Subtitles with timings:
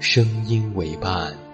[0.00, 1.47] 声音为伴。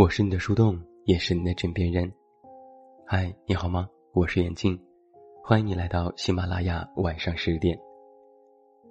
[0.00, 2.10] 我是你的树洞，也是你的枕边人。
[3.06, 3.86] 嗨，你好吗？
[4.14, 4.82] 我是眼镜，
[5.44, 7.78] 欢迎你来到喜马拉雅晚上十点。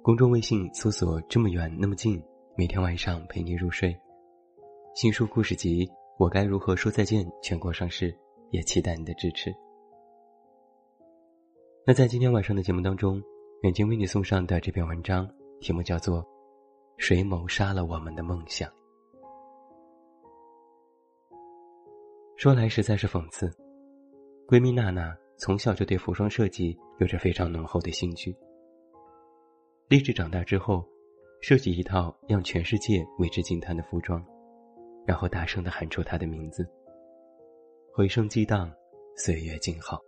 [0.00, 2.18] 公众微信搜索“这么远那么近”，
[2.56, 3.94] 每天晚上陪你入睡。
[4.94, 5.86] 新书故事集
[6.18, 8.18] 《我该如何说再见》全国上市，
[8.50, 9.54] 也期待你的支持。
[11.86, 13.22] 那在今天晚上的节目当中，
[13.60, 15.28] 远近为你送上的这篇文章，
[15.60, 16.22] 题目叫做
[16.96, 18.66] 《谁谋杀了我们的梦想》。
[22.36, 23.48] 说来实在是讽刺，
[24.48, 28.36] 闺蜜娜娜从小就对服装设计有着非常浓厚的兴趣。
[29.88, 30.84] 立志长大之后，
[31.40, 34.22] 设计一套让全世界为之惊叹的服装，
[35.06, 36.68] 然后大声的喊出她的名字。
[37.92, 38.70] 回声激荡，
[39.16, 40.00] 岁月静好。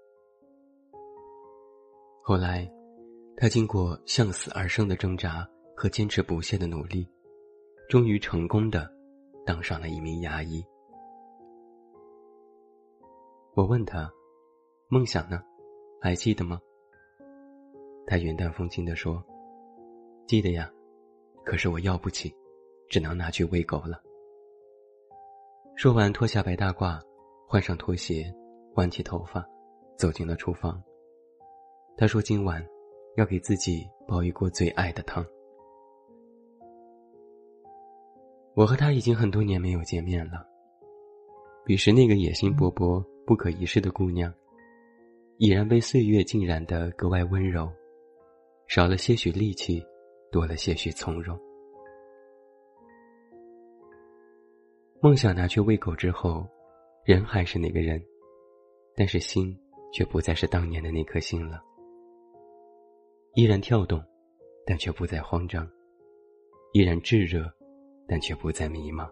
[2.22, 2.69] 后来，
[3.37, 7.08] 她经过向死而生的挣扎和坚持不懈的努力，
[7.88, 8.91] 终于成功的
[9.47, 10.60] 当上了一名牙医。
[13.56, 14.12] 我问他
[14.89, 15.43] ：“梦想呢？
[15.99, 16.61] 还记得吗？”
[18.06, 19.25] 他云淡风轻地说
[20.28, 20.71] ：“记得呀，
[21.43, 22.31] 可是我要不起，
[22.91, 23.99] 只能拿去喂狗了。”
[25.75, 27.00] 说完，脱下白大褂，
[27.49, 28.31] 换上拖鞋，
[28.75, 29.43] 挽起头发，
[29.97, 30.78] 走进了厨房。
[31.97, 32.62] 他说：“今晚
[33.17, 35.25] 要给自己煲一锅最爱的汤。”
[38.53, 40.47] 我和他已经很多年没有见面了。
[41.65, 43.03] 彼时那个野心勃勃。
[43.26, 44.32] 不可一世的姑娘，
[45.38, 47.69] 已然被岁月浸染得格外温柔，
[48.69, 49.84] 少了些许戾气，
[50.31, 51.37] 多了些许从容。
[55.03, 56.47] 梦想拿去喂狗之后，
[57.04, 58.00] 人还是那个人，
[58.94, 59.58] 但是心
[59.93, 61.60] 却不再是当年的那颗心了。
[63.34, 64.00] 依然跳动，
[64.64, 65.66] 但却不再慌张；
[66.72, 67.53] 依然炙热，
[68.06, 69.10] 但却不再迷茫。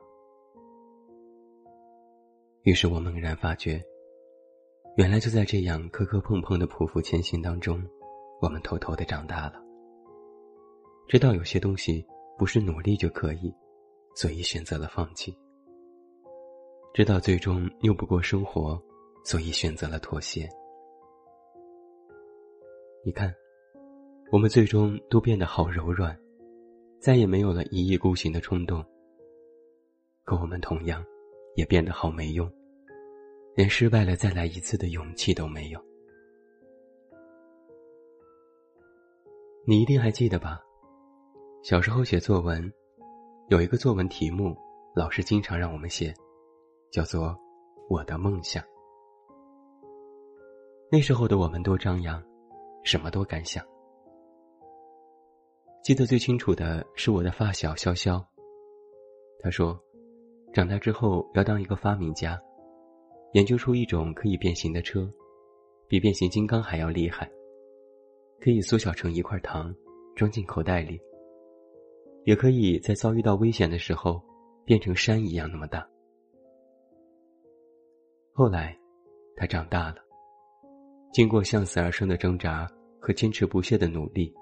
[2.62, 3.84] 于是我猛然发觉。
[4.96, 7.82] 原来就在这样磕磕碰碰的匍匐前行当中，
[8.40, 9.60] 我们偷偷的长大了。
[11.08, 12.06] 知道有些东西
[12.38, 13.52] 不是努力就可以，
[14.14, 15.36] 所以选择了放弃。
[16.94, 18.80] 知道最终拗不过生活，
[19.24, 20.48] 所以选择了妥协。
[23.04, 23.34] 你看，
[24.30, 26.16] 我们最终都变得好柔软，
[27.00, 28.84] 再也没有了一意孤行的冲动。
[30.22, 31.04] 可我们同样，
[31.56, 32.48] 也变得好没用。
[33.54, 35.80] 连失败了再来一次的勇气都没有。
[39.66, 40.60] 你一定还记得吧？
[41.62, 42.70] 小时候写作文，
[43.48, 44.54] 有一个作文题目，
[44.94, 46.12] 老师经常让我们写，
[46.90, 47.28] 叫做
[47.88, 48.62] 《我的梦想》。
[50.90, 52.22] 那时候的我们多张扬，
[52.82, 53.64] 什么都敢想。
[55.82, 58.22] 记得最清楚的是我的发小潇潇，
[59.40, 59.78] 他说，
[60.52, 62.38] 长大之后要当一个发明家。
[63.34, 65.12] 研究出一种可以变形的车，
[65.88, 67.28] 比变形金刚还要厉害，
[68.40, 69.74] 可以缩小成一块糖，
[70.14, 71.00] 装进口袋里，
[72.22, 74.22] 也可以在遭遇到危险的时候
[74.64, 75.84] 变成山一样那么大。
[78.32, 78.78] 后来，
[79.34, 79.96] 他长大了，
[81.12, 82.70] 经过向死而生的挣扎
[83.00, 84.32] 和坚持不懈的努力，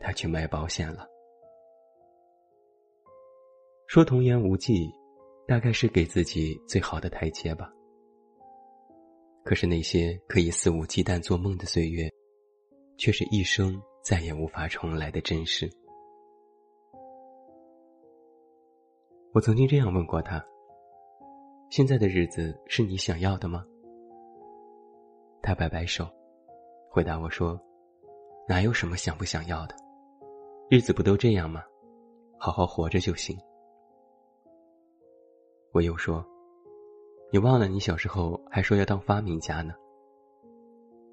[0.00, 1.06] 他去卖保险了。
[3.86, 4.90] 说童言无忌，
[5.46, 7.72] 大概是给自己最好的台阶吧。
[9.46, 12.10] 可是那些可以肆无忌惮做梦的岁月，
[12.98, 15.70] 却是一生再也无法重来的真实。
[19.32, 20.44] 我曾经这样问过他
[21.70, 23.64] ：“现在的日子是你想要的吗？”
[25.40, 26.08] 他摆摆手，
[26.90, 27.56] 回答我说
[28.48, 29.76] ：“哪有什么想不想要的，
[30.68, 31.62] 日子不都这样吗？
[32.36, 33.38] 好好活着就行。”
[35.70, 36.26] 我又说
[37.32, 39.74] ：“你忘了你小时候还说要当发明家呢。”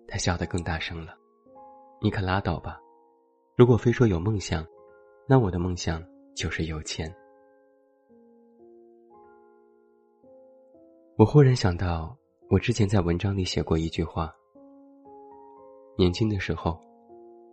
[0.08, 1.18] 他笑得更大声了
[2.02, 2.80] ：“你可拉倒吧！
[3.56, 4.66] 如果非说有梦想，
[5.28, 6.04] 那我的梦想
[6.36, 7.12] 就是有钱。”
[11.18, 12.16] 我忽然想到，
[12.50, 14.32] 我之前在文章里写过一句话：
[15.98, 16.80] 年轻的时候，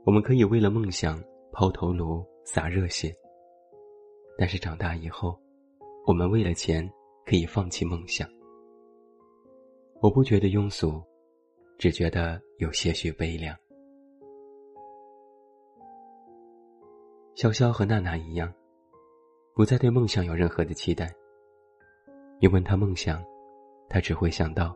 [0.04, 1.22] 我们可以为了梦想
[1.52, 3.10] 抛头颅、洒热血；
[4.38, 5.38] 但是长大以后，
[6.06, 6.88] 我们为了钱。
[7.26, 8.28] 可以放弃梦想，
[10.02, 11.02] 我不觉得庸俗，
[11.76, 13.54] 只觉得有些许悲凉。
[17.36, 18.50] 潇潇和娜娜一样，
[19.54, 21.12] 不再对梦想有任何的期待。
[22.40, 23.22] 你问他梦想，
[23.90, 24.74] 他只会想到，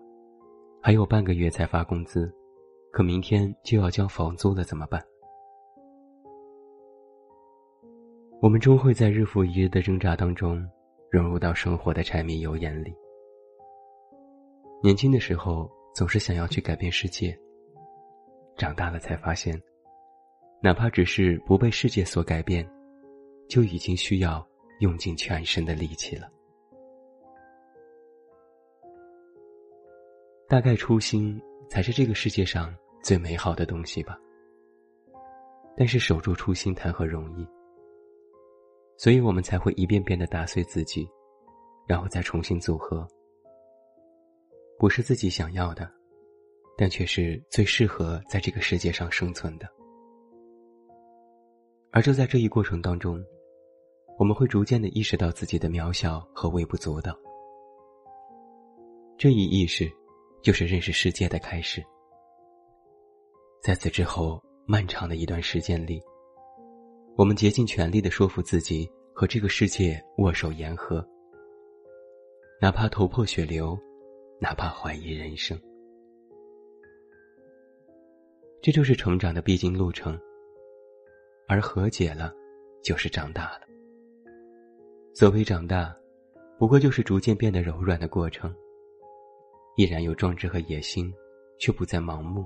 [0.83, 2.31] 还有半个月才发工资，
[2.93, 5.03] 可明天就要交房租了，怎么办？
[8.43, 10.63] 我们终会在日复一日的挣扎当中。
[11.11, 12.93] 融入到生活的柴米油盐里。
[14.85, 17.35] 年轻的时候总是想要去改变世界，
[18.55, 19.59] 长大了才发现，
[20.61, 22.71] 哪怕只是不被世界所改变，
[23.49, 24.47] 就已经需要
[24.81, 26.31] 用尽全身的力气了。
[30.51, 31.41] 大概初心
[31.71, 32.71] 才是这个世界上
[33.03, 34.21] 最美好的东西吧。
[35.79, 37.49] 但是守住初心谈何容易？
[38.99, 41.09] 所以我们才会一遍遍的打碎自己，
[41.87, 43.09] 然后再重新组合。
[44.79, 45.91] 不是自己想要的，
[46.77, 49.69] 但却是最适合在这个世界上生存的。
[51.91, 53.23] 而就在这一过程当中，
[54.19, 57.17] 我们会逐渐的意识到自己的渺小和微不足道。
[59.17, 59.91] 这一意识，
[60.43, 61.85] 就是认识世界的开始。
[63.63, 66.03] 在此之后漫长的一段时间里。
[67.17, 71.01] 我们竭尽全力的说服自己和这个世界握手言和，
[72.61, 73.79] 哪怕头破血流，
[74.41, 75.59] 哪怕怀疑人生，
[78.61, 80.19] 这就是成长的必经路程。
[81.47, 82.33] 而和解了，
[82.83, 83.61] 就是长大了。
[85.15, 85.95] 所谓长大，
[86.59, 88.55] 不过就是逐渐变得柔软的过程。
[89.77, 91.13] 依然有壮志和野心，
[91.59, 92.45] 却不再盲目；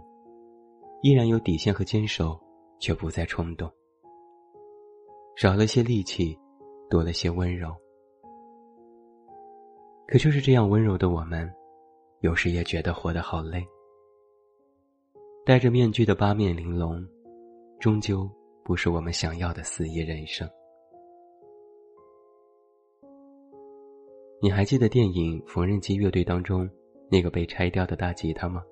[1.02, 2.38] 依然有底线和坚守，
[2.80, 3.70] 却不再冲动。
[5.36, 6.36] 少了些力气，
[6.90, 7.74] 多了些温柔。
[10.08, 11.48] 可就是这样温柔的我们，
[12.20, 13.66] 有时也觉得活得好累。
[15.46, 17.06] 戴着面具的八面玲珑，
[17.78, 18.28] 终究
[18.64, 20.48] 不是我们想要的肆意人生。
[24.42, 26.68] 你还记得电影《缝纫机乐队》当中
[27.10, 28.62] 那个被拆掉的大吉他吗？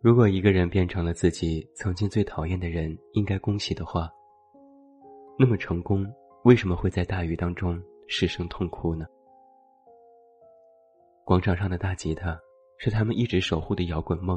[0.00, 4.10] 如果一个人变成了自己曾经最讨厌的人，应该恭喜的话。
[5.38, 6.06] 那么成功，
[6.44, 9.06] 为什么会在大雨当中失声痛哭呢？
[11.30, 12.36] 广场上的大吉他
[12.76, 14.36] 是他们一直守护的摇滚梦，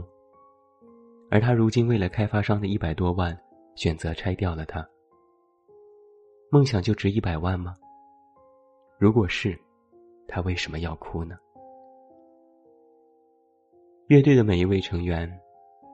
[1.31, 3.35] 而他如今为了开发商的一百多万，
[3.73, 4.87] 选择拆掉了它。
[6.51, 7.73] 梦想就值一百万吗？
[8.99, 9.59] 如果是，
[10.27, 11.35] 他为什么要哭呢？
[14.05, 15.27] 乐队的每一位成员，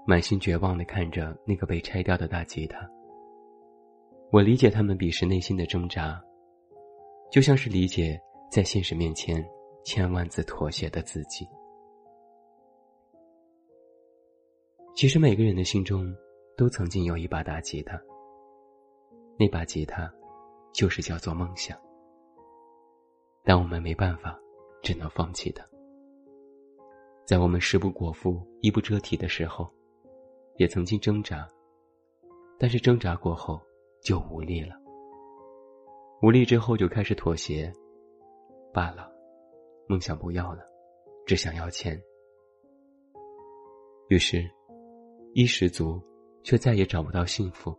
[0.05, 2.85] 满心绝望的看着那个被拆掉的大吉他。
[4.33, 6.21] 我理解他们彼时内心的挣扎，
[7.31, 8.19] 就像是理解
[8.51, 9.41] 在现实面前
[9.89, 11.47] 千万次妥协的自己。
[14.93, 16.15] 其实每个人的心中
[16.55, 17.99] 都曾经有一把大吉他，
[19.35, 20.07] 那把吉他
[20.71, 21.75] 就是叫做梦想。
[23.43, 24.39] 但我们没办法，
[24.83, 25.67] 只能放弃它。
[27.25, 29.67] 在我们食不果腹、衣不遮体的时候，
[30.57, 31.49] 也曾经挣扎，
[32.59, 33.59] 但是挣扎过后。
[34.01, 34.75] 就无力了，
[36.21, 37.69] 无力之后就开始妥协，
[38.73, 39.11] 罢了，
[39.89, 40.61] 梦想不要了，
[41.25, 41.99] 只想要钱。
[44.07, 44.47] 于是，
[45.33, 45.99] 衣食足，
[46.43, 47.75] 却再也找不到幸福。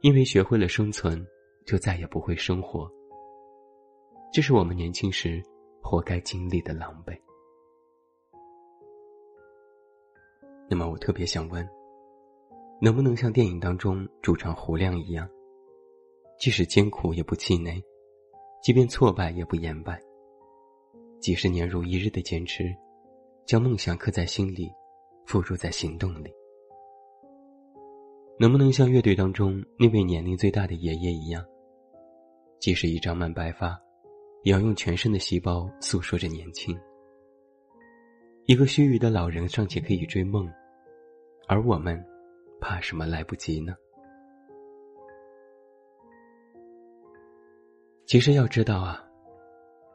[0.00, 1.24] 因为学会了生存，
[1.64, 2.90] 就再也不会生活。
[4.32, 5.40] 这是我们年轻时
[5.80, 7.16] 活该经历的狼狈。
[10.68, 11.64] 那么我特别想问，
[12.80, 15.30] 能不能像电影当中主唱胡亮一样，
[16.36, 17.80] 即使艰苦也不气馁，
[18.60, 20.02] 即便挫败也不言败，
[21.20, 22.74] 几十年如一日的坚持，
[23.44, 24.72] 将梦想刻在心里，
[25.26, 26.32] 付诸在行动里？
[28.38, 31.44] 能不能像乐队当中那位年龄最大的爷爷一样，
[32.58, 33.78] 即使一张满白发，
[34.44, 36.74] 也要用全身的细胞诉说着年轻？
[38.46, 40.50] 一个须臾的老人尚且可以追梦，
[41.46, 42.02] 而我们，
[42.62, 43.74] 怕什么来不及呢？
[48.06, 49.04] 其实要知道啊，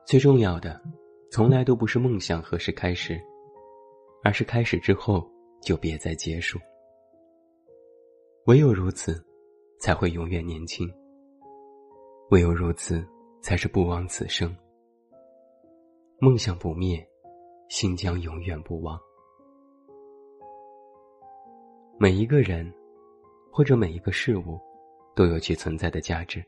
[0.05, 0.79] 最重要的，
[1.35, 3.21] 从来都不是梦想何时开始，
[4.23, 5.29] 而是开始之后
[5.61, 6.57] 就别再结束。
[8.45, 9.21] 唯有如此，
[9.77, 10.89] 才会永远年轻。
[12.31, 13.05] 唯有如此，
[13.41, 14.55] 才是不枉此生。
[16.19, 17.05] 梦想不灭，
[17.67, 18.97] 心将永远不忘。
[21.99, 22.73] 每一个人，
[23.51, 24.57] 或者每一个事物，
[25.13, 26.41] 都有其存在的价值。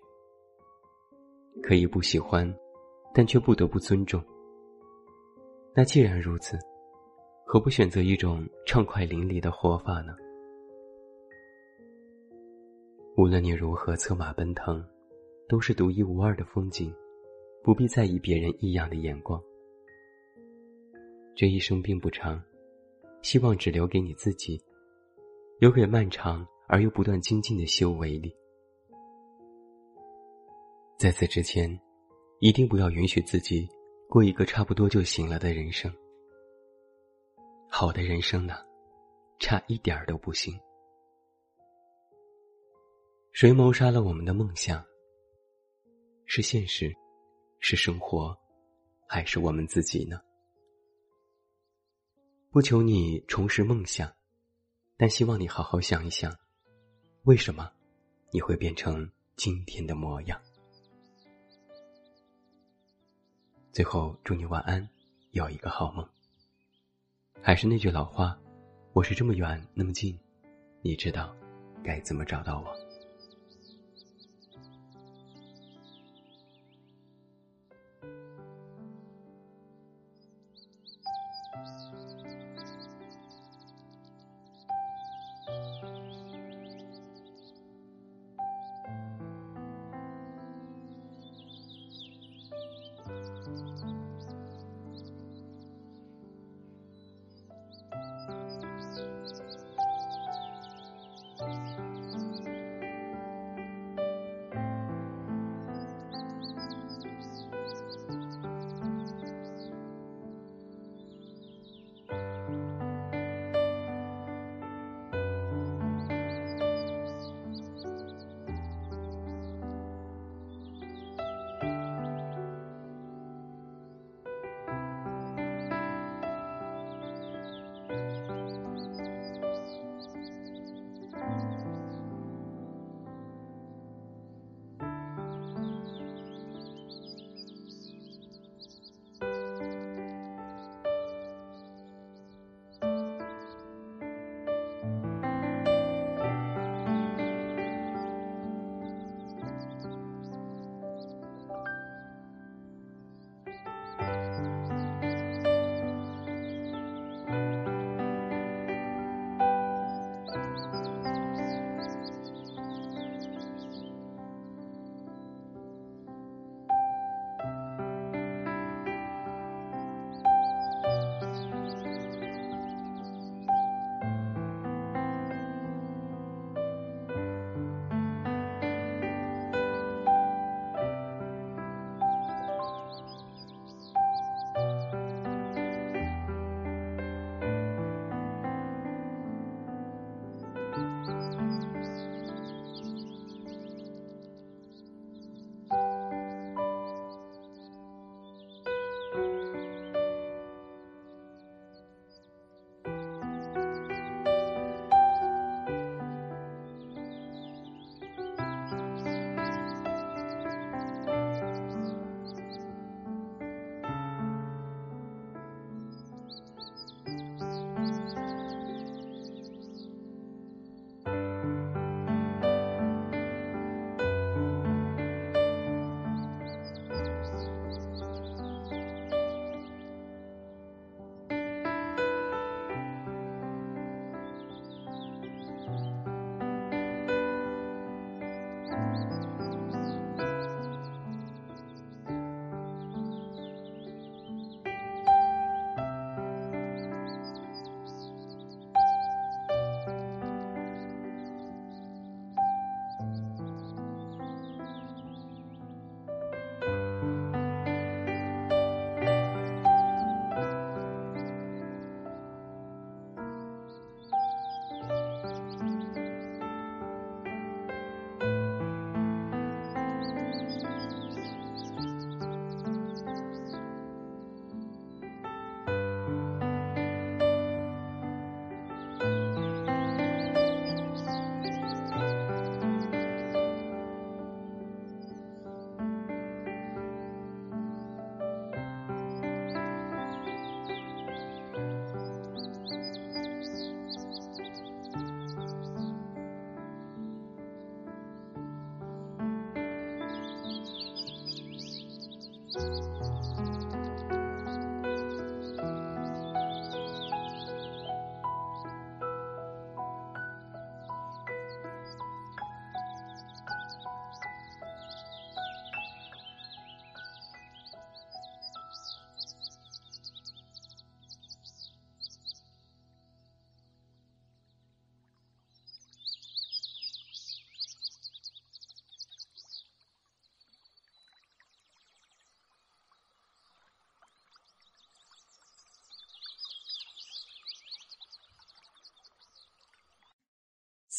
[1.61, 2.49] 可以不喜欢，
[3.13, 4.23] 但却不得不尊重。
[5.77, 6.57] 那既然如此，
[7.45, 10.15] 何不选择一种畅快淋漓的活法呢？
[13.15, 14.83] 无论你如何策马奔腾，
[15.47, 16.91] 都是独一无二的风景，
[17.63, 19.39] 不必在意别人异样的眼光。
[21.35, 22.41] 这一生并不长，
[23.21, 24.59] 希望只留给你自己，
[25.59, 28.35] 留给漫长而又不断精进的修为里。
[30.97, 31.79] 在此之前，
[32.39, 33.69] 一定不要允许自己
[34.09, 35.93] 过一个差不多就行了的人生。
[37.69, 38.55] 好的人生呢，
[39.39, 40.57] 差一点儿都不行。
[43.31, 44.83] 谁谋杀了我们的梦想？
[46.25, 46.95] 是现实，
[47.59, 48.35] 是生活，
[49.07, 50.19] 还是我们自己呢？
[52.49, 54.11] 不求你重拾梦想，
[54.95, 56.33] 但希望你好好想一想，
[57.23, 57.71] 为什么
[58.31, 60.41] 你会变成今天的模样？
[63.77, 64.89] 最后，祝你晚安，
[65.33, 66.03] 有一个好梦。
[67.43, 68.35] 还是那句老话，
[68.91, 70.17] 我是这么远那么近，
[70.81, 71.31] 你知道
[71.83, 72.75] 该怎么找到我？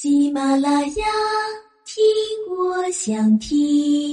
[0.01, 1.07] 喜马拉雅，
[1.85, 2.01] 听
[2.49, 4.08] 我想听。